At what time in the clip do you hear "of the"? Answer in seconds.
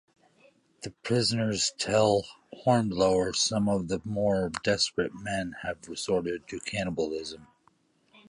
3.69-4.01